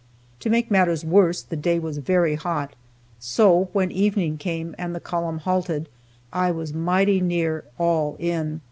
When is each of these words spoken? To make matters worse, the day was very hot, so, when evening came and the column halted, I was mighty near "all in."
To 0.39 0.49
make 0.49 0.71
matters 0.71 1.05
worse, 1.05 1.43
the 1.43 1.55
day 1.55 1.77
was 1.77 1.99
very 1.99 2.33
hot, 2.33 2.73
so, 3.19 3.69
when 3.71 3.91
evening 3.91 4.39
came 4.39 4.73
and 4.79 4.95
the 4.95 4.99
column 4.99 5.37
halted, 5.37 5.89
I 6.33 6.49
was 6.49 6.73
mighty 6.73 7.21
near 7.21 7.65
"all 7.77 8.15
in." 8.17 8.59